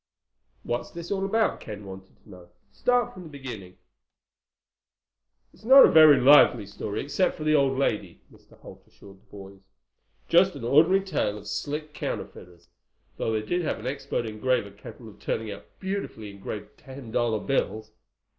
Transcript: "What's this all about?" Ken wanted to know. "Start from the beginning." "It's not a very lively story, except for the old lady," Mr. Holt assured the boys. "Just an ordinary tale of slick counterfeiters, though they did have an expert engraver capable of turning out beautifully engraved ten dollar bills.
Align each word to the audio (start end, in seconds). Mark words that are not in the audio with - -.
"What's 0.63 0.89
this 0.89 1.11
all 1.11 1.23
about?" 1.23 1.59
Ken 1.59 1.85
wanted 1.85 2.15
to 2.23 2.27
know. 2.31 2.49
"Start 2.71 3.13
from 3.13 3.21
the 3.21 3.29
beginning." 3.29 3.77
"It's 5.53 5.63
not 5.63 5.85
a 5.85 5.91
very 5.91 6.19
lively 6.19 6.65
story, 6.65 7.01
except 7.03 7.37
for 7.37 7.43
the 7.43 7.53
old 7.53 7.77
lady," 7.77 8.19
Mr. 8.33 8.57
Holt 8.61 8.83
assured 8.87 9.17
the 9.21 9.29
boys. 9.29 9.59
"Just 10.27 10.55
an 10.55 10.63
ordinary 10.63 11.01
tale 11.01 11.37
of 11.37 11.45
slick 11.45 11.93
counterfeiters, 11.93 12.67
though 13.17 13.31
they 13.31 13.43
did 13.45 13.61
have 13.61 13.77
an 13.77 13.85
expert 13.85 14.25
engraver 14.25 14.71
capable 14.71 15.09
of 15.11 15.19
turning 15.19 15.51
out 15.51 15.65
beautifully 15.79 16.31
engraved 16.31 16.79
ten 16.79 17.11
dollar 17.11 17.37
bills. 17.39 17.91